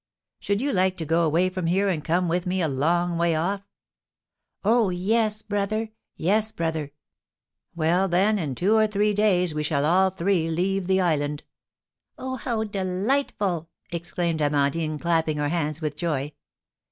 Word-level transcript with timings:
"Should 0.39 0.61
you 0.61 0.73
like 0.73 0.97
to 0.97 1.05
go 1.05 1.21
away 1.23 1.47
from 1.49 1.67
here, 1.67 1.87
and 1.87 2.03
come 2.03 2.27
with 2.27 2.47
me 2.47 2.59
a 2.59 2.67
long 2.67 3.19
way 3.19 3.35
off?" 3.35 3.61
"Oh, 4.63 4.89
yes, 4.89 5.43
brother!" 5.43 5.91
"Yes, 6.15 6.51
brother!" 6.51 6.91
"Well, 7.75 8.07
then, 8.07 8.39
in 8.39 8.55
two 8.55 8.75
or 8.75 8.87
three 8.87 9.13
days 9.13 9.53
we 9.53 9.61
shall 9.61 9.85
all 9.85 10.09
three 10.09 10.49
leave 10.49 10.87
the 10.87 10.99
island." 11.01 11.43
"Oh, 12.17 12.37
how 12.37 12.63
delightful!" 12.63 13.69
exclaimed 13.91 14.41
Amandine, 14.41 14.97
clapping 14.97 15.37
her 15.37 15.49
hands 15.49 15.81
with 15.81 15.95
joy. 15.95 16.31